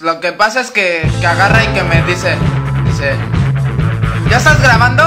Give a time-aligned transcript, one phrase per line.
[0.00, 2.36] lo que pasa es que, que agarra y que me dice,
[2.84, 3.14] dice,
[4.30, 5.02] ¿ya estás grabando?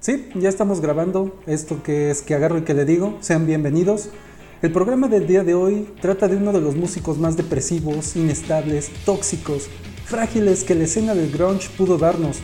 [0.00, 3.18] Sí, ya estamos grabando esto que es que agarro y que le digo.
[3.20, 4.08] Sean bienvenidos.
[4.60, 8.90] El programa del día de hoy trata de uno de los músicos más depresivos, inestables,
[9.04, 9.68] tóxicos,
[10.04, 12.38] frágiles que la escena del grunge pudo darnos,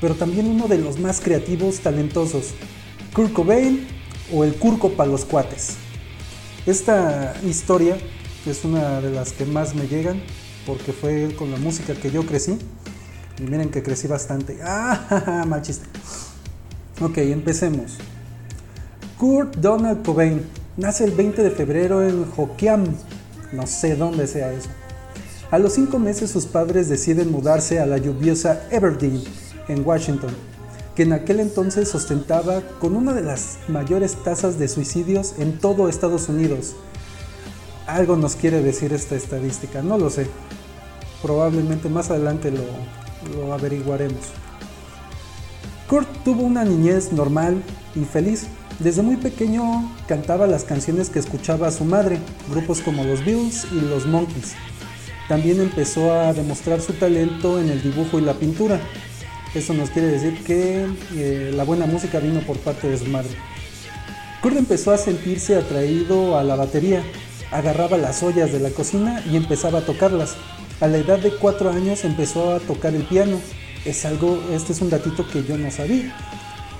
[0.00, 2.54] pero también uno de los más creativos, talentosos,
[3.14, 3.86] Kurt Cobain
[4.32, 5.76] o el Curco para los cuates.
[6.66, 7.96] Esta historia
[8.46, 10.22] es una de las que más me llegan
[10.66, 12.58] porque fue con la música que yo crecí.
[13.38, 14.58] Y miren que crecí bastante.
[14.64, 15.44] ¡Ah!
[15.46, 15.86] Mal chiste.
[17.00, 17.96] Ok, empecemos.
[19.18, 20.42] Kurt Donald Cobain
[20.76, 22.84] nace el 20 de febrero en Hoquiam.
[23.52, 24.68] No sé dónde sea eso.
[25.50, 29.20] A los cinco meses sus padres deciden mudarse a la lluviosa Everdeen,
[29.66, 30.30] en Washington,
[30.94, 35.88] que en aquel entonces ostentaba con una de las mayores tasas de suicidios en todo
[35.88, 36.76] Estados Unidos.
[37.90, 40.28] Algo nos quiere decir esta estadística, no lo sé.
[41.22, 44.20] Probablemente más adelante lo, averiguaremos.
[45.88, 47.60] Kurt tuvo una niñez normal
[47.96, 48.46] y feliz.
[48.78, 53.80] Desde muy pequeño cantaba las canciones que escuchaba su madre, grupos como los Beatles y
[53.80, 54.52] los Monkeys.
[55.28, 58.80] También empezó a demostrar su talento en el dibujo y la pintura.
[59.52, 60.86] Eso nos quiere decir que
[61.16, 63.30] eh, la buena música vino por parte de su madre.
[64.42, 67.02] Kurt empezó a sentirse atraído a la batería.
[67.50, 70.36] Agarraba las ollas de la cocina y empezaba a tocarlas.
[70.80, 73.40] A la edad de cuatro años empezó a tocar el piano.
[73.84, 76.14] Es algo, este es un datito que yo no sabía.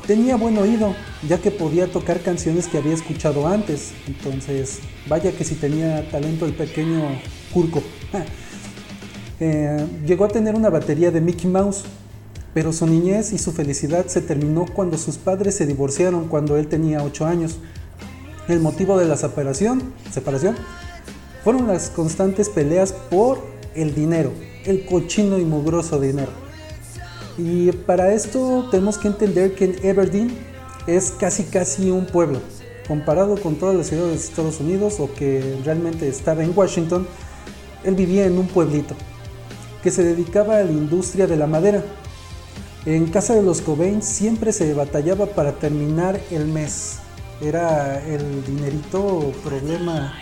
[0.07, 0.95] Tenía buen oído,
[1.29, 3.93] ya que podía tocar canciones que había escuchado antes.
[4.07, 7.03] Entonces, vaya que si tenía talento el pequeño
[7.53, 7.83] Curco.
[9.43, 11.85] Eh, llegó a tener una batería de Mickey Mouse,
[12.53, 16.67] pero su niñez y su felicidad se terminó cuando sus padres se divorciaron cuando él
[16.67, 17.57] tenía 8 años.
[18.51, 19.93] El motivo de la separación,
[21.45, 23.39] fueron las constantes peleas por
[23.77, 24.33] el dinero,
[24.65, 26.33] el cochino y mugroso dinero.
[27.39, 30.37] Y para esto tenemos que entender que Everdeen
[30.89, 32.41] es casi casi un pueblo,
[32.89, 37.07] comparado con todas las ciudades de Estados Unidos o que realmente estaba en Washington,
[37.85, 38.97] él vivía en un pueblito
[39.81, 41.85] que se dedicaba a la industria de la madera.
[42.85, 46.99] En casa de los Cobain siempre se batallaba para terminar el mes.
[47.41, 50.15] Era el dinerito problema,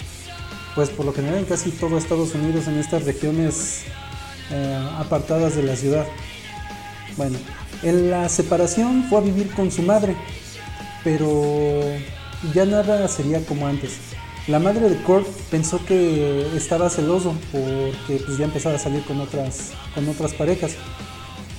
[0.75, 3.83] pues por lo general en casi todo Estados Unidos, en estas regiones
[4.51, 6.07] eh, apartadas de la ciudad.
[7.17, 7.39] Bueno,
[7.83, 10.17] en la separación fue a vivir con su madre,
[11.03, 11.83] pero
[12.55, 13.99] ya nada sería como antes.
[14.47, 19.21] La madre de Kurt pensó que estaba celoso porque pues, ya empezaba a salir con
[19.21, 20.73] otras, con otras parejas.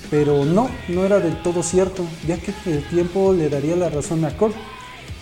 [0.10, 4.26] Pero no, no era del todo cierto, ya que el tiempo le daría la razón
[4.26, 4.56] a Kurt.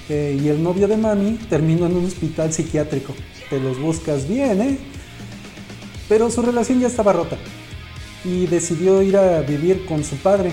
[0.09, 3.13] Eh, y el novio de Mami terminó en un hospital psiquiátrico.
[3.49, 4.77] Te los buscas bien, ¿eh?
[6.07, 7.37] Pero su relación ya estaba rota
[8.23, 10.51] y decidió ir a vivir con su padre.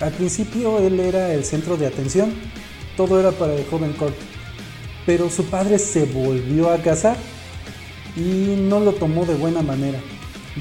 [0.00, 2.32] Al principio él era el centro de atención,
[2.96, 4.14] todo era para el joven Kurt
[5.06, 7.16] pero su padre se volvió a casar
[8.16, 10.00] y no lo tomó de buena manera,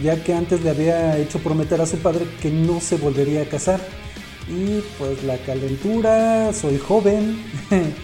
[0.01, 3.45] ya que antes le había hecho prometer a su padre que no se volvería a
[3.45, 3.81] casar.
[4.47, 7.43] Y pues la calentura, soy joven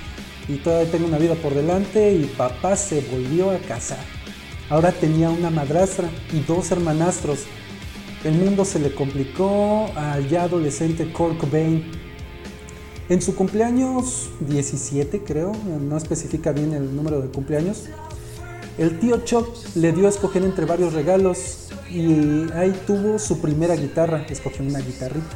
[0.52, 4.04] y todavía tengo una vida por delante y papá se volvió a casar.
[4.70, 7.40] Ahora tenía una madrastra y dos hermanastros.
[8.24, 12.02] El mundo se le complicó al ya adolescente Kurt Cobain
[13.10, 15.52] en su cumpleaños 17, creo,
[15.82, 17.90] no especifica bien el número de cumpleaños,
[18.78, 23.76] el tío Chuck le dio a escoger entre varios regalos y ahí tuvo su primera
[23.76, 25.36] guitarra, escogió una guitarrita.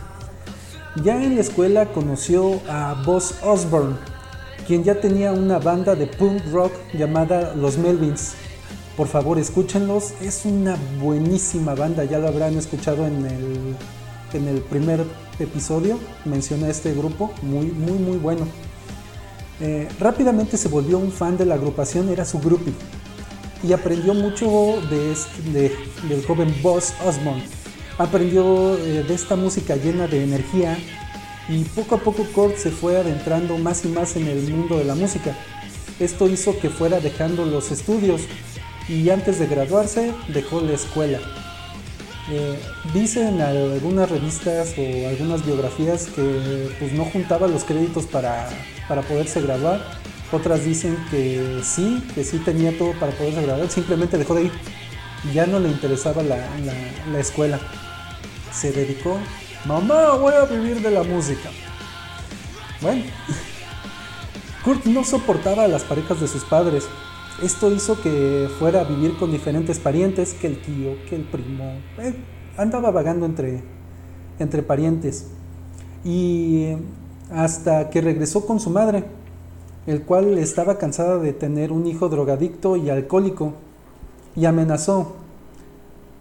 [1.03, 3.97] Ya en la escuela conoció a Buzz Osborne,
[4.67, 8.33] quien ya tenía una banda de punk rock llamada Los Melvins.
[8.97, 13.75] Por favor, escúchenlos, es una buenísima banda, ya lo habrán escuchado en el,
[14.33, 15.03] en el primer
[15.39, 18.47] episodio mencioné este grupo, muy, muy, muy bueno.
[19.59, 22.73] Eh, rápidamente se volvió un fan de la agrupación, era su groupie,
[23.63, 24.47] y aprendió mucho
[24.89, 25.71] de,
[26.09, 27.43] del joven Boss Osmond.
[27.97, 30.77] Aprendió eh, de esta música llena de energía
[31.47, 34.85] y poco a poco Kurt se fue adentrando más y más en el mundo de
[34.85, 35.35] la música.
[35.99, 38.21] Esto hizo que fuera dejando los estudios
[38.89, 41.19] y antes de graduarse dejó la escuela.
[42.31, 42.59] Eh,
[42.91, 48.49] dicen algunas revistas o algunas biografías que pues, no juntaba los créditos para,
[48.87, 49.99] para poderse graduar.
[50.31, 54.51] Otras dicen que sí, que sí tenía todo para poderse graduar, simplemente dejó de ir.
[55.33, 56.37] Ya no le interesaba la,
[57.11, 57.59] la escuela.
[58.51, 59.19] Se dedicó,
[59.65, 61.49] mamá, voy a vivir de la música.
[62.81, 63.03] Bueno,
[64.63, 66.87] Kurt no soportaba a las parejas de sus padres.
[67.41, 71.79] Esto hizo que fuera a vivir con diferentes parientes, que el tío, que el primo.
[72.57, 73.63] Andaba vagando entre,
[74.39, 75.27] entre parientes.
[76.03, 76.73] Y
[77.31, 79.03] hasta que regresó con su madre,
[79.87, 83.53] el cual estaba cansada de tener un hijo drogadicto y alcohólico,
[84.35, 85.24] y amenazó.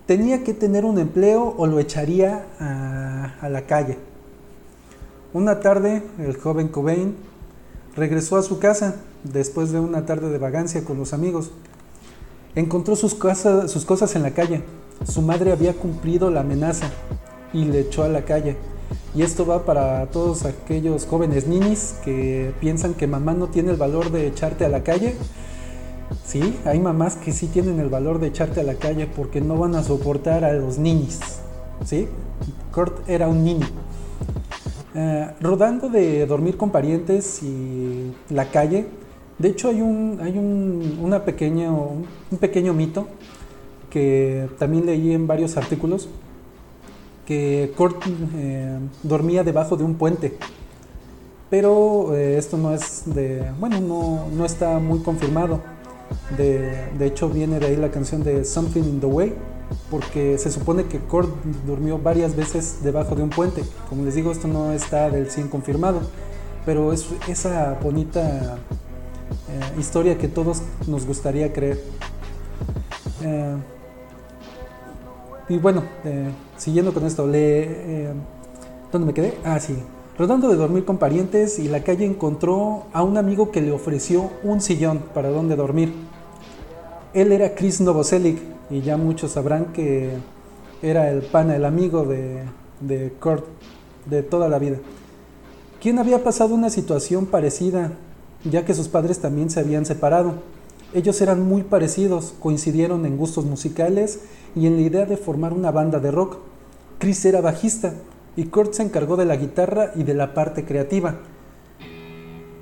[0.07, 3.97] Tenía que tener un empleo o lo echaría a, la calle.
[5.33, 7.17] Una tarde, el joven Cobain
[7.97, 11.53] regresó a su casa después de una tarde de vagancia con los amigos.
[12.55, 13.17] Encontró sus,
[13.67, 14.63] sus cosas en la calle.
[15.07, 16.91] Su madre había cumplido la amenaza
[17.55, 18.57] y le echó a la calle.
[19.15, 23.77] Y esto va para todos aquellos jóvenes ninis que piensan que mamá no tiene el
[23.77, 25.15] valor de echarte a la calle.
[26.25, 29.57] Sí, hay mamás que sí tienen el valor de echarte a la calle porque no
[29.57, 31.21] van a soportar a los ninis.
[31.85, 32.09] ¿Sí?
[32.73, 33.67] Kurt era un niño.
[34.95, 38.87] Eh, rodando de dormir con parientes y la calle,
[39.39, 41.89] de hecho hay un, hay un, una pequeño,
[42.31, 43.09] un pequeño mito
[43.91, 46.09] que también leí en varios artículos,
[47.27, 48.05] que Kurt
[48.37, 50.37] eh, dormía debajo de un puente.
[51.49, 55.61] Pero eh, esto no es de, bueno, no, no está muy confirmado.
[56.37, 59.35] De, de, hecho viene de ahí la canción de Something in the Way,
[59.91, 61.31] porque se supone que Kurt
[61.67, 63.63] durmió varias veces debajo de un puente.
[63.89, 66.01] Como les digo, esto no está del 100 confirmado,
[66.65, 68.59] pero es esa bonita
[69.49, 71.83] eh, historia que todos nos gustaría creer.
[73.23, 73.57] Eh,
[75.49, 78.15] y bueno, eh, siguiendo con esto, le,
[78.91, 79.35] ¿dónde me quedé?
[79.45, 79.77] Ah, sí.
[80.17, 84.31] Rodando de dormir con parientes y la calle encontró a un amigo que le ofreció
[84.45, 85.93] un sillón para donde dormir.
[87.15, 88.39] Él era Chris Novoselic
[88.71, 90.11] y ya muchos sabrán que
[90.83, 92.45] era el pana, el amigo de,
[92.81, 93.45] de Kurt
[94.07, 94.77] de toda la vida.
[95.83, 97.91] Quien había pasado una situación parecida
[98.45, 100.35] ya que sus padres también se habían separado.
[100.93, 104.21] Ellos eran muy parecidos, coincidieron en gustos musicales
[104.55, 106.37] y en la idea de formar una banda de rock.
[107.01, 107.95] Chris era bajista
[108.37, 111.17] y Kurt se encargó de la guitarra y de la parte creativa.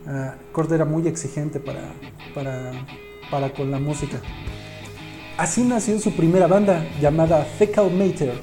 [0.07, 1.93] Uh, Kurt era muy exigente para,
[2.35, 2.73] para,
[3.31, 4.21] para con la música.
[5.39, 8.35] Así nació su primera banda llamada Fecal Mater,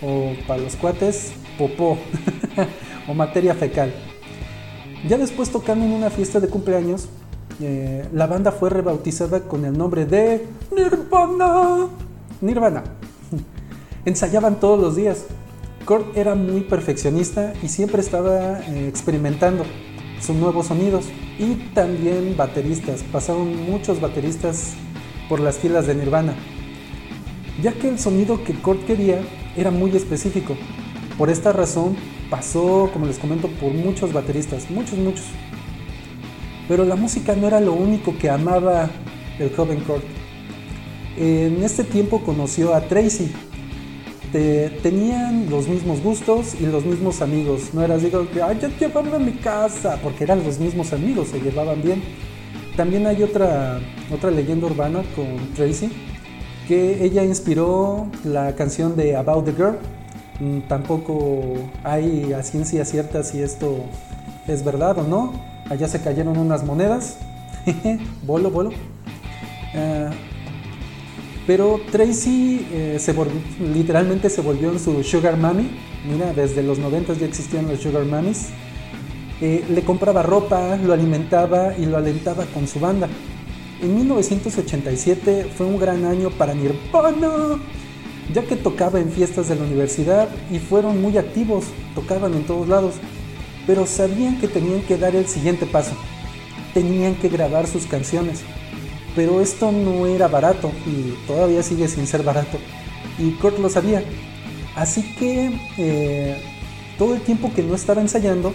[0.00, 1.98] o para los cuates, popó,
[3.08, 3.92] o materia fecal.
[5.08, 7.08] Ya después tocando en una fiesta de cumpleaños,
[7.60, 11.88] eh, la banda fue rebautizada con el nombre de Nirvana.
[12.40, 12.84] Nirvana.
[14.04, 15.24] Ensayaban todos los días.
[15.84, 19.64] Kurt era muy perfeccionista y siempre estaba eh, experimentando
[20.20, 21.06] sus nuevos sonidos.
[21.38, 23.02] Y también bateristas.
[23.02, 24.74] Pasaron muchos bateristas
[25.28, 26.34] por las filas de Nirvana.
[27.62, 29.20] Ya que el sonido que Kurt quería
[29.56, 30.56] era muy específico.
[31.18, 31.96] Por esta razón
[32.30, 35.26] pasó, como les comento, por muchos bateristas, muchos, muchos.
[36.68, 38.88] Pero la música no era lo único que amaba
[39.38, 40.04] el joven Kurt.
[41.16, 43.32] En este tiempo conoció a Tracy.
[44.32, 47.74] Tenían los mismos gustos y los mismos amigos.
[47.74, 51.28] No era así que, ay, ya llévame a mi casa, porque eran los mismos amigos,
[51.28, 52.02] se llevaban bien.
[52.76, 53.80] También hay otra,
[54.12, 55.90] otra leyenda urbana con Tracy,
[56.66, 59.76] que ella inspiró la canción de About the Girl,
[60.42, 61.54] Mm, tampoco
[61.84, 63.76] hay ciencia cierta si esto
[64.48, 65.32] es verdad o no.
[65.70, 67.18] Allá se cayeron unas monedas.
[68.26, 68.70] bolo, bolo.
[69.74, 70.10] Ah,
[71.46, 73.14] pero Tracy eh, se
[73.74, 75.70] literalmente se volvió en su Sugar Mami.
[76.10, 78.48] Mira, desde los 90 ya existían los Sugar Mamis.
[79.40, 83.08] Eh, le compraba ropa, lo alimentaba y lo alentaba con su banda.
[83.80, 87.58] En 1987 fue un gran año para Nirvana
[88.32, 92.68] ya que tocaba en fiestas de la universidad y fueron muy activos, tocaban en todos
[92.68, 92.94] lados,
[93.66, 95.94] pero sabían que tenían que dar el siguiente paso,
[96.74, 98.42] tenían que grabar sus canciones,
[99.14, 102.58] pero esto no era barato y todavía sigue sin ser barato,
[103.18, 104.02] y Kurt lo sabía,
[104.76, 106.36] así que eh,
[106.98, 108.52] todo el tiempo que no estaba ensayando,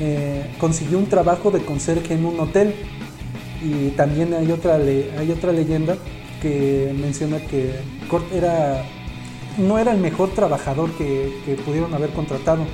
[0.00, 2.74] eh, consiguió un trabajo de conserje en un hotel.
[3.62, 5.96] Y también hay otra, leyenda
[6.40, 7.74] que menciona que
[8.08, 8.82] Kurt era,
[9.58, 12.64] no era el mejor trabajador que, pudieron haber contratado.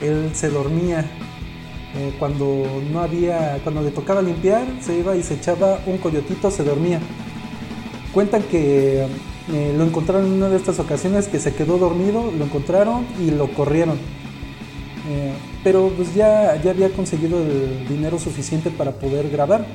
[0.00, 1.04] Él se dormía
[1.96, 6.50] eh, cuando no había, cuando le tocaba limpiar, se iba y se echaba un coyotito,
[6.50, 7.00] se dormía.
[8.12, 9.06] Cuentan que
[9.52, 13.30] eh, lo encontraron en una de estas ocasiones que se quedó dormido, lo encontraron y
[13.30, 13.96] lo corrieron.
[15.08, 15.32] Eh,
[15.64, 19.66] pero pues ya, ya había conseguido el dinero suficiente para poder grabar.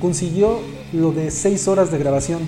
[0.00, 0.60] Consiguió
[0.92, 2.40] lo de 6 horas de grabación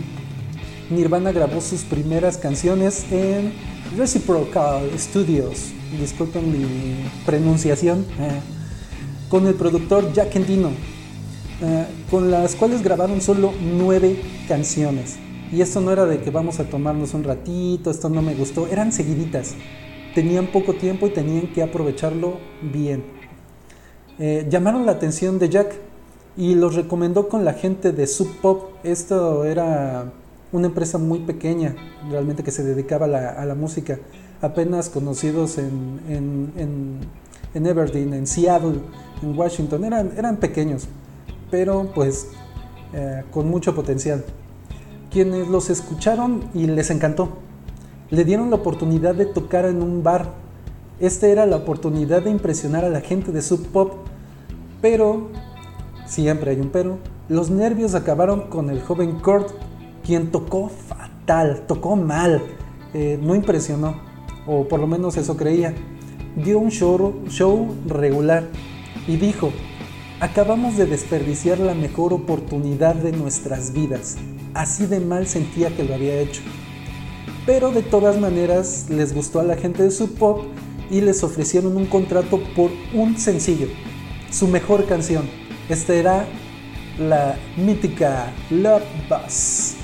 [0.90, 3.52] Nirvana grabó sus primeras canciones en
[3.97, 8.40] Reciprocal Studios, disculpen mi pronunciación, eh,
[9.28, 10.71] con el productor Jack Endino.
[11.62, 15.16] eh, con las cuales grabaron solo nueve canciones.
[15.52, 18.66] Y esto no era de que vamos a tomarnos un ratito, esto no me gustó,
[18.66, 19.54] eran seguiditas.
[20.14, 23.04] Tenían poco tiempo y tenían que aprovecharlo bien.
[24.19, 25.75] Eh, llamaron la atención de Jack
[26.37, 28.71] y los recomendó con la gente de Sub Pop.
[28.83, 30.12] Esto era
[30.52, 31.75] una empresa muy pequeña,
[32.11, 33.99] realmente que se dedicaba a la, música,
[34.40, 36.99] apenas conocidos en, en,
[37.54, 38.81] en, Aberdeen, en Seattle,
[39.25, 40.87] en Washington, eran, eran pequeños,
[41.50, 42.28] pero pues
[42.93, 44.25] eh, con mucho potencial
[45.14, 47.28] quienes los escucharon y les encantó.
[48.11, 50.33] Le dieron la oportunidad de tocar en un bar.
[50.99, 53.93] Esta era la oportunidad de impresionar a la gente de Sub Pop.
[54.83, 55.28] Pero,
[56.04, 59.50] siempre hay un pero, los nervios acabaron con el joven Kurt,
[60.04, 62.43] quien tocó fatal, tocó mal,
[62.93, 63.95] eh, no impresionó,
[64.49, 65.75] o por lo menos eso creía.
[66.35, 68.49] Dio un show, show regular
[69.06, 69.52] y dijo,
[70.20, 74.16] acabamos de desperdiciar la mejor oportunidad de nuestras vidas.
[74.54, 76.42] Así de mal sentía que lo había hecho.
[77.46, 80.44] Pero de todas maneras les gustó a la gente de su pop
[80.90, 83.68] y les ofrecieron un contrato por un sencillo,
[84.30, 85.28] su mejor canción.
[85.68, 86.26] Esta era
[86.99, 89.75] la mítica Love Bus,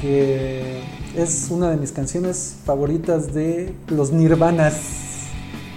[0.00, 0.80] que
[1.16, 4.80] es una de mis canciones favoritas de los Nirvanas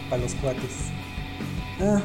[0.10, 0.92] para los cuates.
[1.80, 2.02] Ah,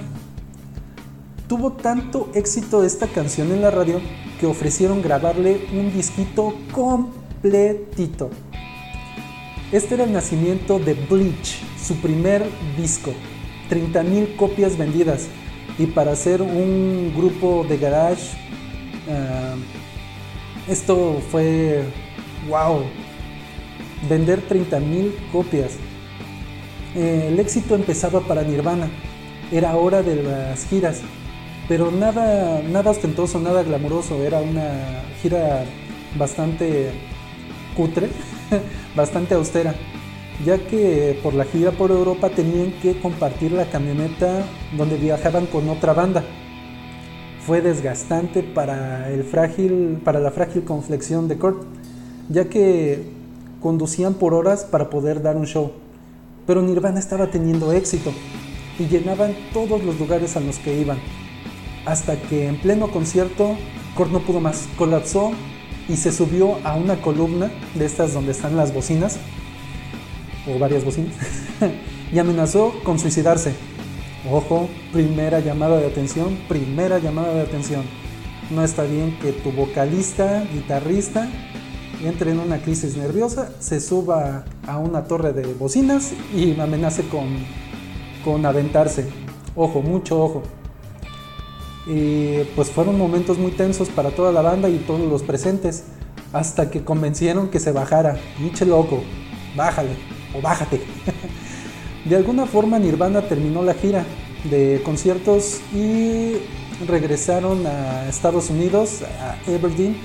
[1.49, 4.01] tuvo tanto éxito esta canción en la radio
[4.41, 8.31] que ofrecieron grabarle un disquito completito.
[9.73, 12.45] Este era el nacimiento de Bleach, su primer
[12.77, 13.13] disco.
[13.71, 15.27] 30.000 copias vendidas.
[15.79, 18.37] Y para hacer un grupo de garage,
[19.11, 19.57] ah,
[20.69, 21.85] esto fue
[22.49, 22.83] wow.
[24.09, 25.73] Vender 30.000 copias.
[26.95, 28.89] Eh, el éxito empezaba para Nirvana.
[29.51, 31.03] Era hora de las giras
[31.69, 35.65] pero nada, nada ostentoso, nada glamuroso, era una gira
[36.17, 36.93] bastante
[37.77, 38.09] cutre,
[38.97, 39.75] bastante austera,
[40.45, 44.45] ya que por la gira por Europa tenían que compartir la camioneta
[44.77, 46.25] donde viajaban con otra banda.
[47.45, 51.63] Fue desgastante para, el frágil, para la frágil conflexión de Kurt,
[52.29, 53.09] ya que
[53.61, 55.73] conducían por horas para poder dar un show.
[56.47, 58.13] Pero Nirvana estaba teniendo éxito
[58.79, 60.99] y llenaban todos los lugares a los que iban
[61.87, 63.57] hasta que en pleno concierto
[63.97, 65.33] Kurt no pudo más, colapsó
[65.89, 69.19] y se subió a una columna de estas donde están las bocinas,
[70.47, 71.15] o varias bocinas,
[72.13, 73.55] y amenazó con suicidarse.
[74.31, 77.85] Ojo, primera llamada de atención, primera llamada de atención.
[78.51, 81.29] No está bien que tu vocalista, guitarrista,
[82.03, 87.29] entre en una crisis nerviosa, se suba a una torre de bocinas y amenace con,
[88.25, 89.07] con aventarse.
[89.55, 90.43] Ojo, mucho ojo.
[91.87, 95.85] Y pues fueron momentos muy tensos para toda la banda y todos los presentes,
[96.33, 98.19] hasta que convencieron que se bajara.
[98.39, 99.03] Pinche loco,
[99.57, 99.91] bájale
[100.37, 100.81] o bájate.
[102.05, 104.05] de alguna forma Nirvana terminó la gira
[104.51, 106.35] de conciertos y
[106.87, 109.97] regresaron a Estados Unidos, a Aberdeen,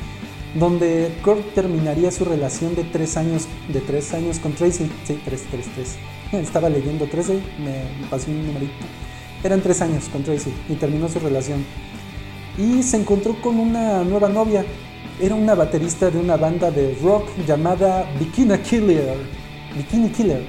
[0.55, 4.89] donde Kurt terminaría su relación de tres años, de tres años con Tracy.
[5.05, 5.97] Sí, tres, tres, tres.
[6.31, 8.73] Estaba leyendo 13, me pasó un numerito.
[9.43, 11.65] Eran tres años con Tracy y terminó su relación.
[12.59, 14.63] Y se encontró con una nueva novia.
[15.19, 19.17] Era una baterista de una banda de rock llamada Bikini Killer.
[19.75, 20.45] Bikini Killer.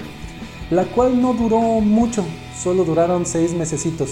[0.71, 2.23] La cual no duró mucho,
[2.55, 4.11] solo duraron seis mesecitos.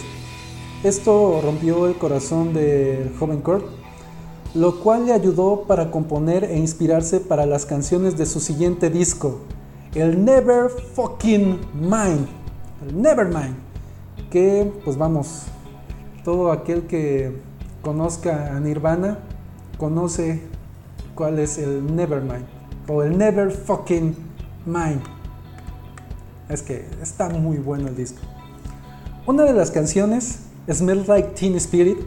[0.83, 3.67] Esto rompió el corazón del joven Kurt,
[4.55, 9.41] lo cual le ayudó para componer e inspirarse para las canciones de su siguiente disco,
[9.95, 12.27] el Never Fucking Mind.
[12.87, 13.70] El Nevermind
[14.31, 15.45] que pues vamos,
[16.25, 17.37] todo aquel que
[17.83, 19.19] conozca a Nirvana
[19.79, 20.43] conoce
[21.15, 22.45] cuál es el Nevermind
[22.89, 24.15] o el Never Fucking
[24.67, 25.03] Mind.
[26.49, 28.21] Es que está muy bueno el disco.
[29.27, 31.99] Una de las canciones, Smell Like Teen Spirit,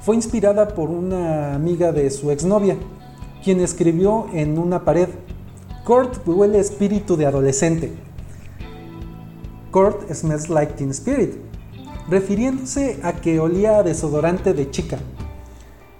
[0.00, 2.76] fue inspirada por una amiga de su exnovia,
[3.42, 5.08] quien escribió en una pared,
[5.84, 7.92] Kurt huele espíritu de adolescente.
[9.70, 11.45] Kurt smells like teen spirit
[12.08, 14.98] refiriéndose a que olía a desodorante de chica.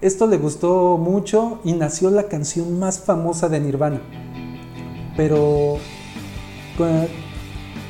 [0.01, 4.01] Esto le gustó mucho y nació la canción más famosa de Nirvana.
[5.17, 5.79] Pero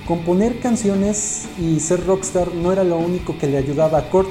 [0.06, 4.28] componer canciones y ser rockstar no era lo único que le ayudaba a Kurt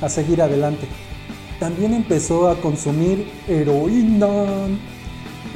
[0.00, 0.86] a seguir adelante.
[1.58, 4.28] También empezó a consumir heroína,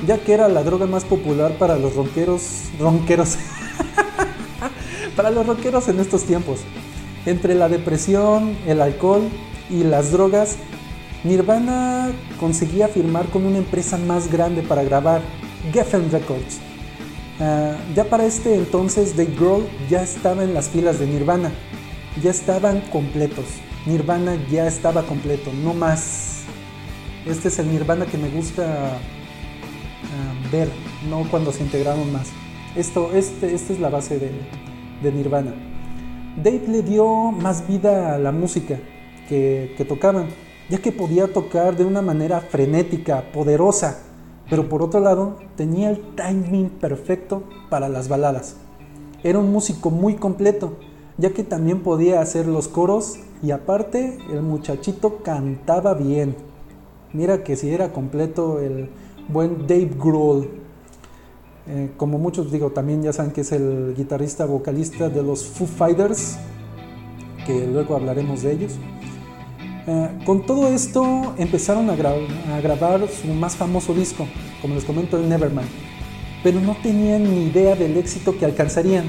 [0.05, 3.37] ya que era la droga más popular para los ronqueros, ronqueros,
[5.17, 6.59] para los rockeros en estos tiempos.
[7.27, 9.23] Entre la depresión, el alcohol
[9.71, 10.57] y las drogas,
[11.25, 12.11] Nirvana
[12.41, 15.23] conseguía firmar con una empresa más grande para grabar,
[15.73, 16.59] Geffen Records.
[17.41, 21.53] Ah, ya para este entonces Dave Grohl ya estaba en las filas de Nirvana,
[22.23, 23.47] ya estaban completos.
[23.87, 26.43] Nirvana ya estaba completo, no más.
[27.27, 30.69] Este es el Nirvana que me gusta ah, ver,
[31.09, 32.29] no cuando se integraron más.
[32.77, 34.31] Esto, este, esta es la base de,
[35.03, 35.53] de, Nirvana.
[36.37, 38.79] Dave le dio más vida a la música
[39.29, 40.29] que, tocaban,
[40.71, 43.99] ya que podía tocar de una manera frenética, poderosa,
[44.49, 48.57] pero por otro lado tenía el timing perfecto para las baladas.
[49.23, 50.79] Era un músico muy completo,
[51.19, 56.35] ya que también podía hacer los coros y aparte el muchachito cantaba bien.
[57.13, 58.89] Mira que si era completo el
[59.29, 60.49] buen Dave Grohl.
[61.69, 65.67] Eh, como muchos digo, también ya saben que es el guitarrista vocalista de los Foo
[65.67, 66.37] Fighters,
[67.47, 68.73] que luego hablaremos de ellos.
[69.87, 71.97] Eh, con todo esto empezaron a,
[72.61, 74.27] grabar su más famoso disco,
[74.61, 75.69] como les comento, el Nevermind,
[76.43, 79.05] pero no tenían ni idea del éxito que alcanzarían.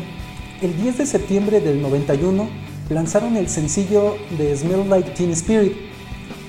[0.62, 2.48] El 10 de septiembre del 91
[2.90, 5.74] lanzaron el sencillo de Smell Like Teen Spirit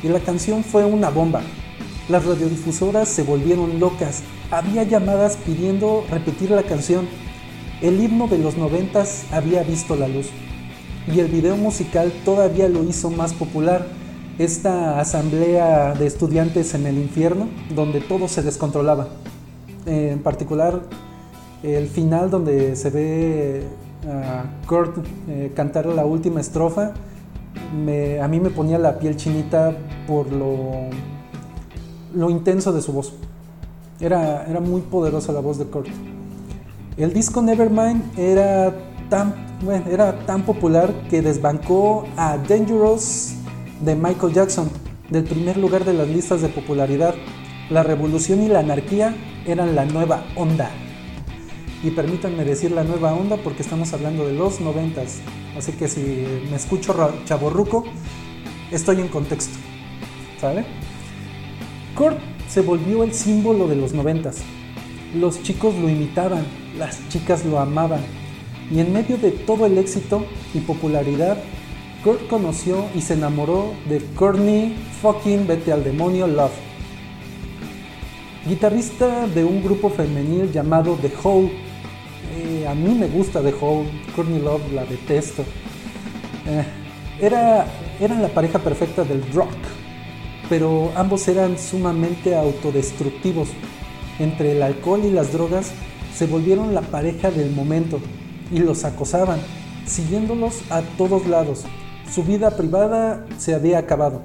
[0.02, 1.42] y la canción fue una bomba.
[2.08, 7.08] Las radiodifusoras se volvieron locas había llamadas pidiendo repetir la canción.
[7.80, 10.26] El himno de los noventas había visto la luz
[11.11, 13.87] y el video musical todavía lo hizo más popular.
[14.38, 19.08] Esta asamblea de estudiantes en el infierno donde todo se descontrolaba.
[19.87, 20.82] En particular
[21.62, 23.62] el final donde se ve
[24.06, 29.75] a Kurt eh, cantar la última estrofa, a mí me ponía la piel chinita
[30.06, 30.90] por lo,
[32.14, 33.12] lo intenso de su voz.
[34.00, 35.88] Era, era muy poderosa la voz de Kurt.
[36.97, 38.75] El disco Nevermind era
[39.09, 39.35] tan,
[39.90, 43.35] era tan popular que desbancó a Dangerous
[43.80, 44.71] de Michael Jackson
[45.11, 47.14] del primer lugar de las listas de popularidad.
[47.71, 49.16] La revolución y la anarquía
[49.47, 50.71] eran la nueva onda.
[51.83, 55.21] Y permítanme decir la nueva onda porque estamos hablando de los noventas.
[55.56, 56.00] Así que si
[56.50, 57.84] me escucho chaborruco,
[58.71, 59.58] estoy en contexto.
[60.41, 60.65] ¿Sabe?
[61.95, 64.39] Kurt se volvió el símbolo de los noventas.
[65.15, 66.45] Los chicos lo imitaban,
[66.76, 68.00] las chicas lo amaban.
[68.71, 71.39] Y en medio de todo el éxito y popularidad,
[72.02, 76.52] Kurt conoció y se enamoró de Courtney fucking vete al demonio Love.
[78.47, 81.50] Guitarrista de un grupo femenil llamado The Hole.
[82.37, 85.45] Eh, a mí me gusta The Hole, Courtney Love la detesto.
[86.47, 86.65] Eh,
[87.21, 87.67] era,
[88.00, 89.54] la pareja perfecta del rock
[90.49, 93.49] pero ambos eran sumamente autodestructivos.
[94.19, 95.73] Entre el alcohol y las drogas
[96.15, 97.99] se volvieron la pareja del momento
[98.50, 99.41] y los acosaban,
[99.87, 101.65] siguiéndolos a todos lados.
[102.13, 104.21] Su vida privada se había acabado.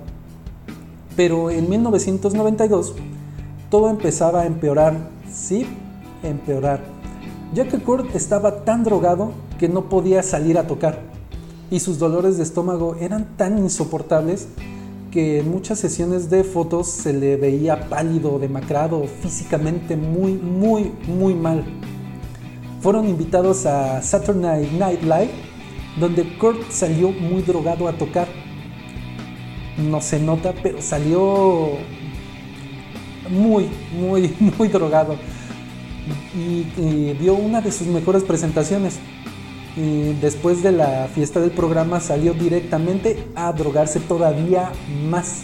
[1.15, 2.93] Pero en 1992
[3.69, 4.95] todo empezaba a empeorar,
[5.31, 5.65] sí,
[6.23, 6.81] empeorar,
[7.53, 11.09] ya que Kurt estaba tan drogado que no podía salir a tocar
[11.71, 14.47] y sus dolores de estómago eran tan insoportables
[15.11, 21.33] que en muchas sesiones de fotos se le veía pálido, demacrado, físicamente muy, muy, muy
[21.33, 21.63] mal.
[22.81, 25.31] Fueron invitados a Saturday Night Live,
[25.99, 28.27] donde Kurt salió muy drogado a tocar.
[29.77, 31.71] No se nota, pero salió
[33.29, 35.15] muy, muy, muy drogado.
[36.35, 38.99] Y, y dio una de sus mejores presentaciones
[39.79, 44.71] y después de la fiesta del programa salió directamente a drogarse todavía
[45.09, 45.43] más.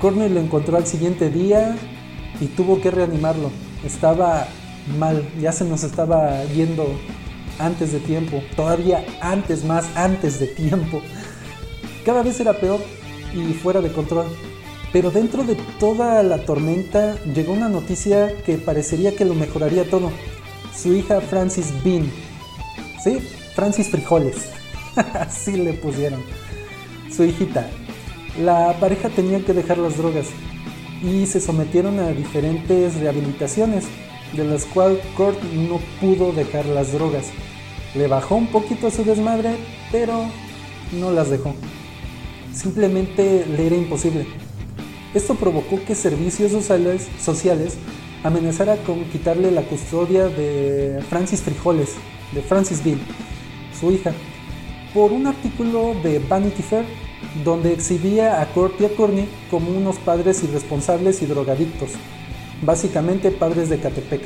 [0.00, 1.74] Courtney lo encontró al siguiente día
[2.40, 3.50] y tuvo que reanimarlo.
[3.84, 4.46] Estaba
[4.98, 6.86] mal, ya se nos estaba yendo
[7.58, 11.00] antes de tiempo, todavía antes, más antes de tiempo.
[12.04, 12.80] Cada vez era peor
[13.34, 14.26] y fuera de control.
[14.92, 20.10] Pero dentro de toda la tormenta llegó una noticia que parecería que lo mejoraría todo.
[20.74, 22.10] Su hija Francis Bean
[23.02, 23.18] ¿sí?
[23.58, 24.36] Francis Frijoles,
[25.14, 26.20] así le pusieron,
[27.10, 27.68] su hijita.
[28.40, 30.26] La pareja tenía que dejar las drogas
[31.02, 33.86] y se sometieron a diferentes rehabilitaciones,
[34.32, 37.30] de las cuales Kurt no pudo dejar las drogas.
[37.96, 39.56] Le bajó un poquito a su desmadre,
[39.90, 40.26] pero
[40.92, 41.52] no las dejó.
[42.54, 44.24] Simplemente le era imposible.
[45.14, 47.74] Esto provocó que servicios sociales, sociales
[48.22, 51.94] amenazara con quitarle la custodia de Francis Frijoles,
[52.32, 53.00] de Francis Bean,
[53.78, 54.12] su hija,
[54.94, 56.84] por un artículo de Vanity Fair
[57.44, 61.90] donde exhibía a Kurt y a Courtney como unos padres irresponsables y drogadictos,
[62.62, 64.22] básicamente padres de Catepec.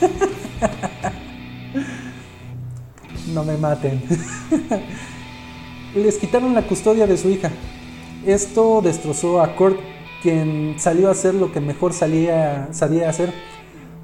[3.34, 4.02] no me maten.
[5.94, 7.50] Les quitaron la custodia de su hija.
[8.26, 9.78] Esto destrozó a Kurt,
[10.22, 13.32] quien salió a hacer lo que mejor salía, sabía hacer,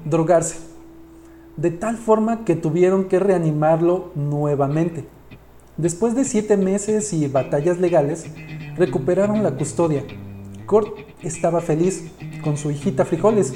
[0.05, 0.70] drogarse.
[1.57, 5.05] De tal forma que tuvieron que reanimarlo nuevamente.
[5.77, 8.25] Después de siete meses y batallas legales,
[8.77, 10.03] recuperaron la custodia.
[10.65, 12.11] Kurt estaba feliz
[12.43, 13.53] con su hijita Frijoles.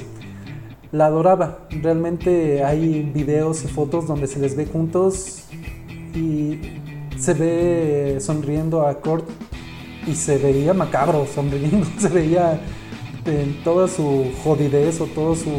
[0.92, 1.66] La adoraba.
[1.70, 5.44] Realmente hay videos y fotos donde se les ve juntos
[6.14, 6.60] y
[7.18, 9.28] se ve sonriendo a Kurt
[10.06, 12.60] y se veía macabro sonriendo, se veía
[13.24, 15.50] en toda su jodidez o todo su,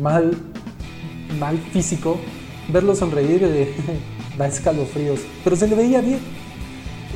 [0.00, 0.36] mal,
[1.38, 2.18] mal físico,
[2.72, 3.74] verlo sonreír eh,
[4.38, 6.20] da escalofríos, pero se le veía bien.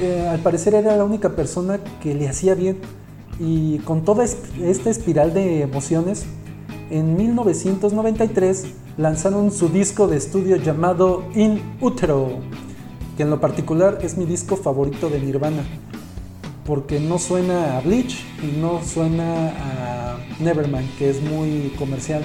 [0.01, 2.79] Eh, al parecer era la única persona que le hacía bien
[3.39, 6.25] y con toda esta espiral de emociones,
[6.91, 12.39] en 1993 lanzaron su disco de estudio llamado In Utero,
[13.17, 15.63] que en lo particular es mi disco favorito de Nirvana
[16.71, 22.25] porque no suena a Bleach y no suena a Nevermind, que es muy comercial.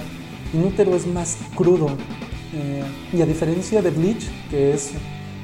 [0.53, 1.87] Inútero es más crudo.
[2.53, 4.91] Eh, y a diferencia de Bleach, que es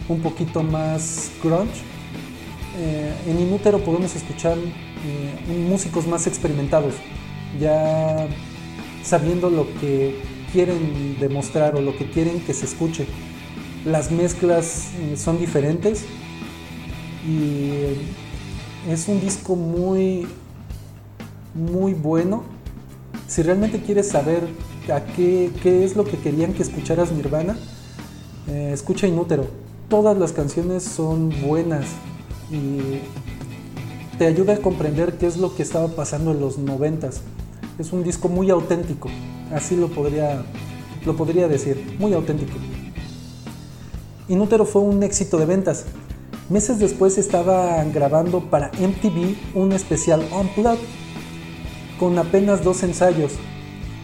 [0.07, 1.81] un poquito más grunge,
[2.77, 6.93] eh, en Inútero podemos escuchar eh, músicos más experimentados,
[7.59, 8.27] ya
[9.03, 10.21] sabiendo lo que
[10.53, 13.07] quieren demostrar o lo que quieren que se escuche.
[13.83, 16.05] Las mezclas son diferentes
[17.27, 17.95] y
[18.89, 20.27] es un disco muy,
[21.53, 22.43] muy bueno.
[23.27, 24.47] Si realmente quieres saber
[24.89, 27.57] a qué, es lo que querían que escucharas Nirvana,
[28.47, 29.47] eh, escucha Inútero.
[29.89, 31.85] Todas las canciones son buenas
[32.49, 32.99] y
[34.17, 37.21] te ayuda a comprender qué es lo que estaba pasando en los noventas.
[37.77, 39.09] Es un disco muy auténtico,
[39.53, 40.43] así lo podría,
[41.05, 42.57] lo podría decir, muy auténtico.
[44.27, 45.85] Inútero fue un éxito de ventas,
[46.51, 50.83] Meses después estaba grabando para MTV un especial Unplugged
[51.97, 53.31] con apenas dos ensayos.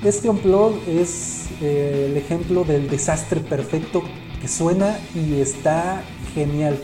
[0.03, 4.03] Este Unplugged es eh, el ejemplo del desastre perfecto
[4.39, 6.03] que suena y está
[6.35, 6.77] genial.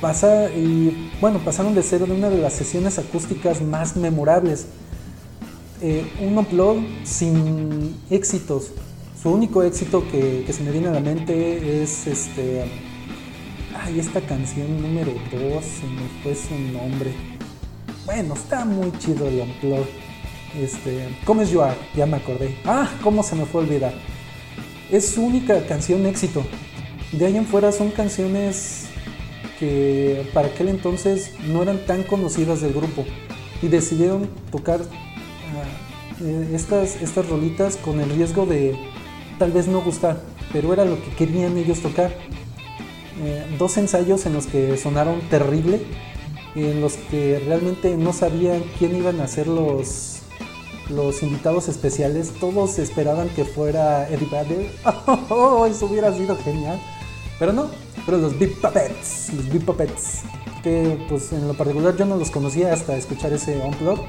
[0.00, 4.66] Pasa y bueno, pasaron de ser una de las sesiones acústicas más memorables.
[5.82, 8.70] Eh, un Unplugged sin éxitos.
[9.22, 12.64] Su único éxito que, se me viene a la mente es este
[13.78, 17.12] Ay, esta canción número 2 se me fue su nombre.
[18.06, 20.09] Bueno, está muy chido el Unplugged.
[20.58, 21.62] Este, ¿Cómo es You
[21.96, 22.56] Ya me acordé.
[22.64, 23.94] Ah, cómo se me fue a olvidar.
[24.90, 26.44] Es su única canción éxito.
[27.12, 28.86] De ahí en fuera son canciones
[29.58, 33.04] que para aquel entonces no eran tan conocidas del grupo
[33.62, 38.74] y decidieron tocar ah, eh, estas, estas rolitas con el riesgo de
[39.38, 42.14] tal vez no gustar, pero era lo que querían ellos tocar.
[43.22, 45.82] Eh, dos ensayos en los que sonaron terrible,
[46.54, 50.19] en los que realmente no sabían quién iban a ser los,
[50.90, 52.32] los invitados especiales.
[52.40, 54.70] Todos esperaban que fuera Eddie Vedder.
[55.30, 56.80] Oh, eso hubiera sido genial.
[57.38, 57.70] Pero no,
[58.04, 60.22] pero los Big Puppets, los Big Puppets,
[60.62, 64.04] que pues en lo particular yo no los conocía hasta escuchar ese Unplugged.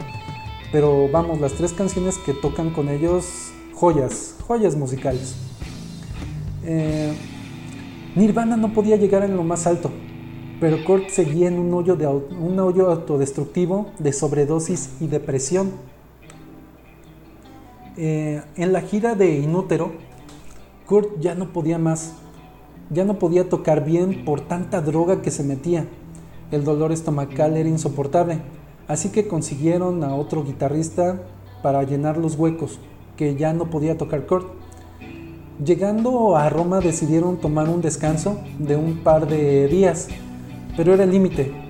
[0.71, 5.35] Pero vamos, las tres canciones que tocan con ellos, joyas, joyas musicales.
[6.63, 7.13] Eh,
[8.15, 9.91] Nirvana no podía llegar en lo más alto,
[10.59, 15.71] pero Kurt seguía en un hoyo, de, un hoyo autodestructivo de sobredosis y depresión.
[17.97, 19.91] Eh, en la gira de Inútero,
[20.85, 22.13] Kurt ya no podía más,
[22.89, 25.87] ya no podía tocar bien por tanta droga que se metía.
[26.51, 28.39] El dolor estomacal era insoportable,
[28.87, 31.21] así que consiguieron a otro guitarrista
[31.61, 32.79] para llenar los huecos
[33.17, 34.47] que ya no podía tocar Kurt.
[35.63, 40.07] Llegando a Roma decidieron tomar un descanso de un par de días,
[40.75, 41.60] pero era el límite.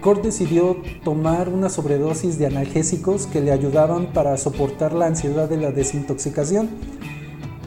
[0.00, 5.58] Kurt decidió tomar una sobredosis de analgésicos que le ayudaban para soportar la ansiedad de
[5.58, 6.70] la desintoxicación.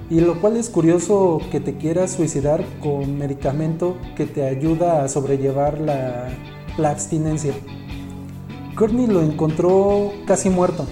[0.09, 5.09] Y lo cual es curioso que te quieras suicidar con medicamento que te ayuda a
[5.09, 6.29] sobrellevar la,
[6.83, 7.53] abstinencia.
[8.75, 10.85] Courtney lo encontró casi muerto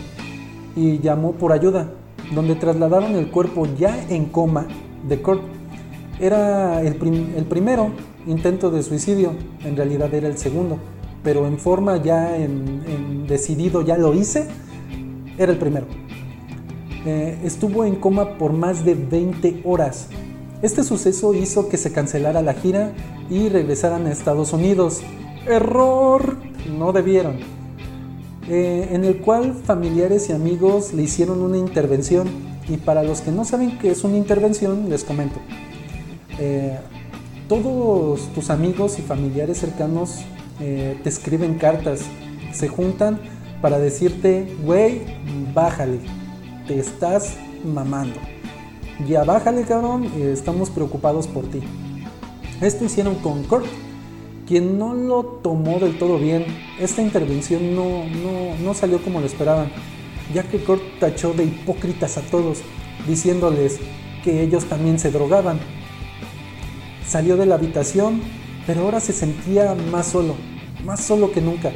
[0.75, 1.91] y llamó por ayuda,
[2.34, 4.67] donde trasladaron el cuerpo ya en coma
[5.08, 5.41] de Kurt.
[6.19, 7.89] Era el, primero
[8.27, 10.77] intento de suicidio, en realidad era el segundo,
[11.23, 14.47] pero en forma ya en, decidido, ya lo hice,
[15.38, 15.86] era el primero.
[17.05, 20.07] Eh, estuvo en coma por más de 20 horas.
[20.62, 22.91] Este suceso hizo que se cancelara la gira
[23.29, 25.01] y regresaran a Estados Unidos.
[25.47, 26.38] Error,
[26.77, 27.38] no debieron.
[28.47, 32.27] Eh, en el cual familiares y amigos le hicieron una intervención
[32.67, 35.39] y para los que no saben qué es una intervención, les comento.
[36.39, 36.77] Eh,
[37.47, 40.19] todos tus amigos y familiares cercanos
[40.62, 42.02] eh, te escriben cartas,
[42.54, 43.19] se juntan
[43.62, 45.02] para decirte, güey,
[45.54, 46.00] bájale,
[46.67, 48.19] te estás mamando.
[49.08, 51.62] Ya bájale, cabrón, estamos preocupados por ti.
[52.62, 53.65] Esto hicieron con Kurt,
[54.47, 56.45] quien no lo tomó del todo bien.
[56.80, 59.71] Esta intervención no, no, no salió como lo esperaban,
[60.34, 62.60] ya que Kurt tachó de hipócritas a todos,
[63.08, 63.80] diciéndoles
[64.24, 65.60] que ellos también se drogaban.
[67.08, 68.21] Salió de la habitación,
[68.67, 70.36] pero ahora se sentía más solo,
[70.86, 71.72] más solo que nunca,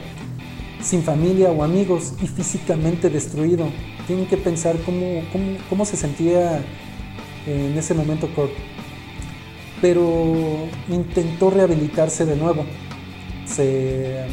[0.81, 3.67] sin familia o amigos y físicamente destruido.
[4.07, 6.61] Tienen que pensar cómo, cómo, cómo se sentía
[7.47, 8.51] en ese momento Kurt.
[9.81, 12.65] Pero intentó rehabilitarse de nuevo.
[13.45, 14.25] Se,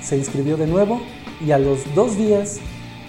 [0.00, 1.00] se inscribió de nuevo
[1.44, 2.60] y a los dos días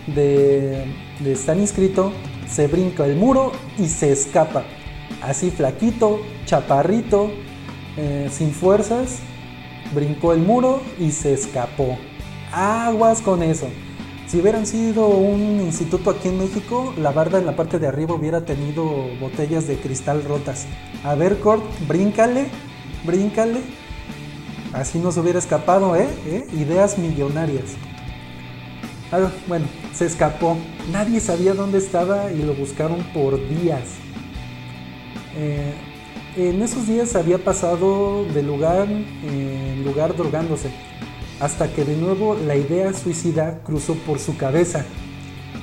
[0.08, 0.86] de,
[1.26, 2.12] estar inscrito
[2.47, 4.63] se brinca el muro y se escapa.
[5.21, 7.32] Así flaquito, chaparrito,
[7.97, 9.19] eh, sin fuerzas,
[9.93, 11.97] brincó el muro y se escapó.
[12.51, 13.67] Aguas con eso.
[14.27, 18.15] Si hubieran sido un instituto aquí en México, la barda en la parte de arriba
[18.15, 18.84] hubiera tenido
[19.19, 20.65] botellas de cristal rotas.
[21.03, 22.47] A ver, Kurt, bríncale,
[23.06, 23.62] bríncale.
[24.73, 26.08] Así no se hubiera escapado, ¿eh?
[26.25, 26.47] ¿Eh?
[26.53, 27.75] Ideas millonarias.
[29.12, 30.58] Ah, bueno, se escapó.
[30.91, 33.84] Nadie sabía dónde estaba y lo buscaron por días.
[35.36, 35.73] Eh,
[36.36, 40.72] en esos días había pasado de lugar en lugar drogándose,
[41.39, 44.86] hasta que de nuevo la idea suicida cruzó por su cabeza,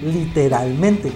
[0.02, 1.10] literalmente.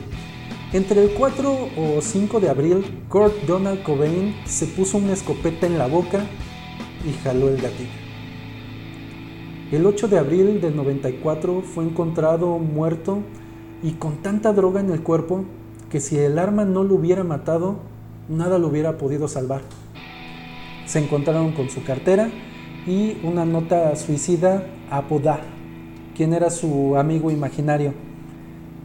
[0.72, 5.78] Entre el 4 o 5 de abril, Kurt Donald Cobain se puso una escopeta en
[5.78, 6.24] la boca
[7.08, 7.90] y jaló el gatillo.
[9.70, 13.20] El 8 de abril del 94 fue encontrado muerto
[13.84, 15.44] y con tanta droga en el cuerpo
[15.90, 17.93] que si el arma no lo hubiera matado,
[18.28, 19.62] nada lo hubiera podido salvar.
[20.86, 22.30] Se encontraron con su cartera
[22.86, 25.40] y una nota suicida a Bodá,
[26.16, 27.94] quien era su amigo imaginario.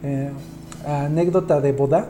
[0.02, 0.30] Eh,
[0.86, 2.08] anécdota de Bodá,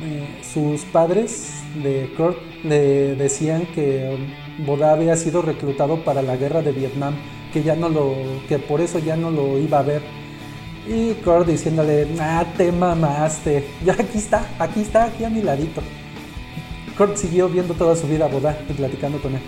[0.00, 4.18] eh, sus padres de Kurt le decían que
[4.66, 7.14] Bodá había sido reclutado para la guerra de Vietnam
[7.52, 8.14] que ya no lo,
[8.48, 10.02] que por eso ya no lo iba a ver.
[10.88, 15.82] Y Kurt diciéndole, ah, te mamaste, ya aquí está, aquí está, aquí a mi ladito.
[16.96, 19.40] Kurt siguió viendo toda su vida Boda y platicando con él.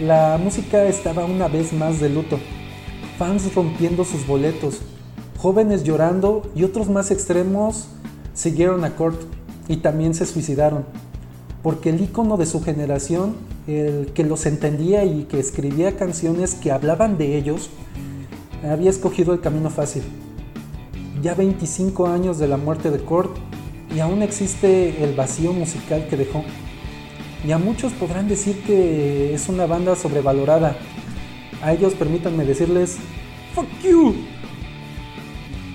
[0.00, 2.38] La música estaba una vez más de luto,
[3.18, 4.80] fans rompiendo sus boletos,
[5.38, 7.88] jóvenes llorando y otros más extremos
[8.34, 9.20] siguieron a Kurt
[9.68, 10.84] y también se suicidaron,
[11.62, 16.70] porque el icono de su generación el que los entendía y que escribía canciones que
[16.70, 17.70] hablaban de ellos,
[18.64, 20.02] había escogido el camino fácil.
[21.22, 23.36] Ya 25 años de la muerte de Kurt
[23.96, 26.44] y aún existe el vacío musical que dejó.
[27.46, 30.76] Y a muchos podrán decir que es una banda sobrevalorada.
[31.62, 32.98] A ellos permítanme decirles,
[33.54, 34.14] fuck you.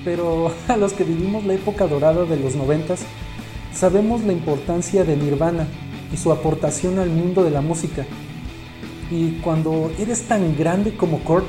[0.05, 3.01] Pero a los que vivimos la época dorada de los noventas,
[3.73, 5.65] sabemos la importancia de Nirvana
[6.13, 8.05] y su aportación al mundo de la música.
[9.09, 11.47] Y cuando eres tan grande como Kurt,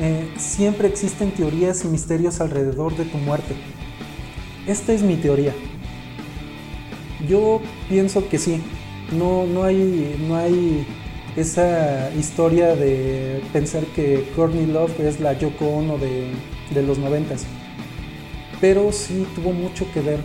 [0.00, 3.54] eh, siempre existen teorías y misterios alrededor de tu muerte.
[4.66, 5.52] Esta es mi teoría.
[7.28, 8.60] Yo pienso que sí.
[9.16, 10.84] No, no, hay, no hay
[11.36, 16.28] esa historia de pensar que Courtney Love es la Yoko Ono de,
[16.74, 17.44] de los noventas.
[18.60, 20.20] Pero sí tuvo mucho que ver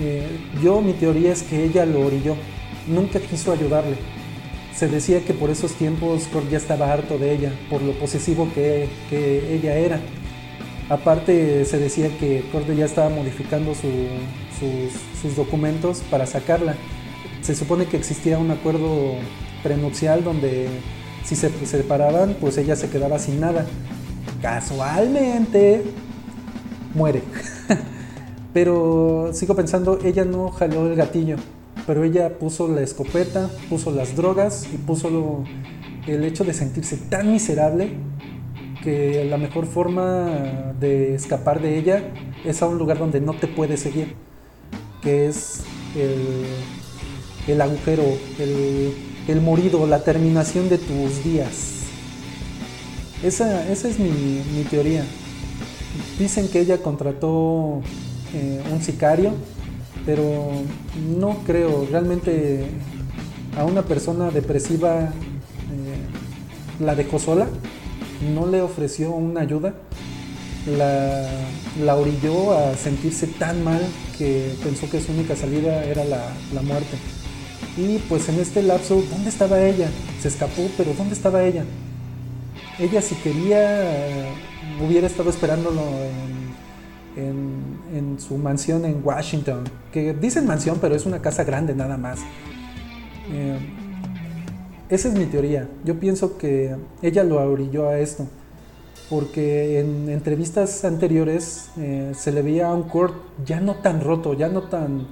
[0.00, 0.26] eh,
[0.62, 2.36] yo mi teoría es que ella lo orilló,
[2.86, 3.96] nunca quiso ayudarle.
[4.74, 8.48] Se decía que por esos tiempos Kurt ya estaba harto de ella, por lo posesivo
[8.54, 10.00] que, ella era.
[10.88, 16.76] Aparte se decía que Kurt ya estaba modificando sus, documentos para sacarla.
[17.42, 19.14] Se supone que existía un acuerdo
[19.62, 20.68] prenupcial donde
[21.24, 23.66] si se separaban, pues ella se quedaba sin nada.
[24.40, 25.82] Casualmente
[26.94, 27.22] muere.
[28.52, 31.36] Pero sigo pensando, ella no jaló el gatillo,
[31.86, 35.44] pero ella puso la escopeta, puso las drogas y puso
[36.06, 37.90] el hecho de sentirse tan miserable
[38.86, 42.04] que la mejor forma de escapar de ella
[42.44, 44.14] es a un lugar donde no te puede seguir,
[45.02, 45.62] que es
[47.48, 48.04] el, agujero,
[48.38, 51.80] el, morido, la terminación de tus días.
[53.24, 55.04] Esa, es mi, mi teoría.
[56.16, 57.80] Dicen que ella contrató
[58.34, 59.32] eh, un sicario,
[60.04, 60.48] pero
[61.18, 62.66] no creo, realmente
[63.58, 67.48] a una persona depresiva eh, la dejó sola,
[68.20, 69.74] no le ofreció una ayuda,
[70.66, 73.80] la, orilló a sentirse tan mal
[74.18, 76.96] que pensó que su única salida era la, la muerte.
[77.76, 79.88] Y pues en este lapso, ¿dónde estaba ella?
[80.20, 81.64] Se escapó, pero ¿dónde estaba ella?
[82.78, 84.28] ella si quería
[84.84, 85.82] hubiera estado esperándolo
[87.16, 92.20] en, su mansión en Washington, que dicen mansión, pero es una casa grande nada más.
[93.30, 93.58] Eh,
[94.88, 95.68] esa es mi teoría.
[95.84, 98.26] Yo pienso que ella lo orilló a esto,
[99.10, 104.34] porque en entrevistas anteriores eh, se le veía a un Kurt ya no tan roto,
[104.34, 105.06] ya no tan,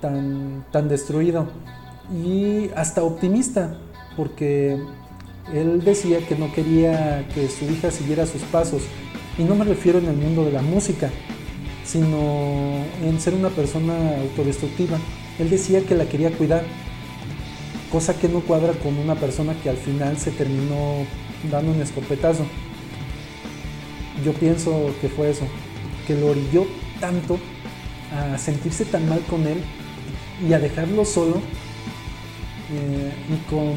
[0.00, 1.48] tan, tan destruido
[2.12, 3.78] y hasta optimista,
[4.16, 4.80] porque
[5.52, 8.82] él decía que no quería que su hija siguiera sus pasos,
[9.38, 11.10] y no me refiero en el mundo de la música,
[11.84, 14.98] sino en ser una persona autodestructiva.
[15.38, 16.62] Él decía que la quería cuidar,
[17.90, 21.06] cosa que no cuadra con una persona que al final se terminó
[21.50, 22.44] dando un escopetazo.
[24.24, 25.46] Yo pienso que fue eso,
[26.06, 26.66] que lo orilló
[27.00, 27.38] tanto
[28.12, 29.58] a sentirse tan mal con él
[30.48, 31.36] y a dejarlo solo
[32.72, 33.74] eh, y con,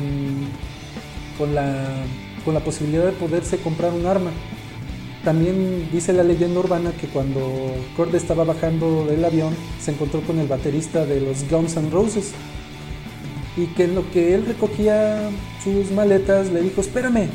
[1.38, 1.88] con, la,
[2.46, 4.32] con la posibilidad de poderse comprar un arma.
[5.24, 7.42] También dice la leyenda urbana que cuando
[7.98, 12.32] Cord estaba bajando del avión se encontró con el baterista de los Guns N' Roses
[13.60, 15.30] y que en lo que él recogía
[15.62, 17.28] sus maletas le dijo, espérame,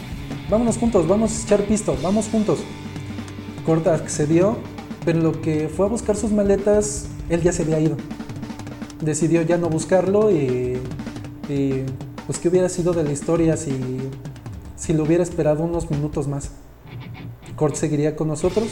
[0.48, 2.60] vámonos juntos, vamos a echar pisto, vamos juntos.
[3.66, 4.56] Cord accedió,
[5.04, 7.98] pero lo que fue a buscar sus maletas, él ya se había ido.
[9.02, 10.78] Decidió ya no buscarlo y,
[12.26, 13.72] pues qué hubiera sido de la historia si,
[14.76, 16.52] si lo hubiera esperado unos minutos más.
[17.54, 18.68] Kurt seguiría con nosotros.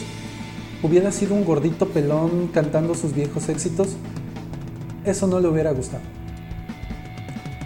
[0.83, 3.88] Hubiera sido un gordito pelón cantando sus viejos éxitos.
[5.05, 6.03] Eso no le hubiera gustado.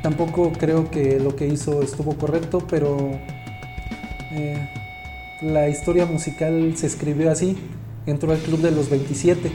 [0.07, 3.19] Tampoco creo que lo que hizo estuvo correcto, pero
[4.31, 4.57] eh,
[5.43, 7.57] la historia musical se escribió así.
[8.07, 9.51] Entró al club de los 27.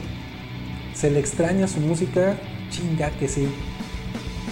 [0.92, 2.36] ¿Se le extraña su música?
[2.68, 3.48] Chinga que sí.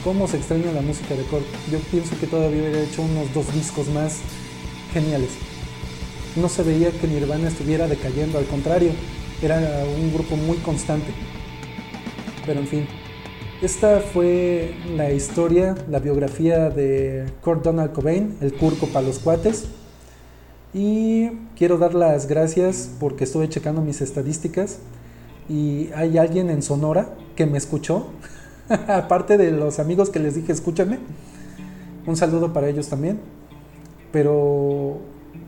[0.03, 1.45] ¿Cómo se extraña la música de Kurt?
[1.71, 4.21] Yo pienso que todavía hubiera hecho unos dos discos más
[4.95, 5.29] geniales
[6.37, 8.93] no se veía que Nirvana estuviera decayendo, al contrario,
[9.43, 11.13] era un grupo muy constante.
[12.47, 12.87] Pero en fin,
[13.63, 19.67] esta fue la historia, la biografía de Kurt Donald Cobain, el curco para los cuates.
[20.73, 24.79] Y quiero dar las gracias porque estuve checando mis estadísticas
[25.49, 28.07] y hay alguien en Sonora que me escuchó,
[28.89, 30.99] aparte de los amigos que les dije escúchame.
[32.07, 33.21] Un saludo para ellos también.
[34.11, 35.01] Pero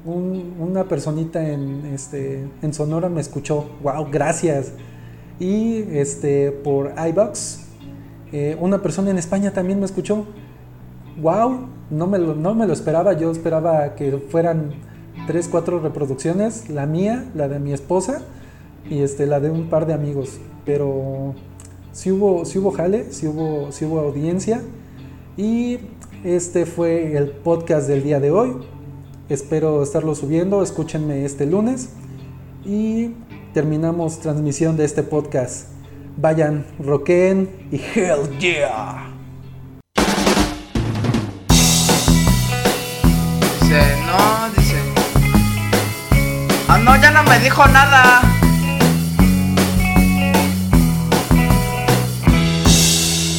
[0.04, 4.72] una personita en, este, en Sonora me escuchó, wow, gracias.
[5.40, 7.61] Y este, por iBox,
[8.32, 10.26] eh, una persona en España también me escuchó,
[11.20, 14.72] wow, no me, lo, no me lo esperaba, yo esperaba que fueran
[15.26, 18.22] 3, 4 reproducciones, la mía, la de mi esposa
[18.88, 21.34] y este, la de un par de amigos, pero
[21.92, 24.62] sí hubo, sí hubo jale, sí hubo, sí hubo audiencia
[25.36, 25.78] y
[26.24, 28.56] este fue el podcast del día de hoy.
[29.28, 31.90] Espero estarlo subiendo, escúchenme este lunes
[32.64, 33.10] y
[33.52, 35.68] terminamos transmisión de este podcast.
[36.16, 39.08] Vayan, roquen y hell yeah.
[43.60, 44.76] Dice, no, dice.
[46.68, 48.31] Ah, no, ya no me dijo nada.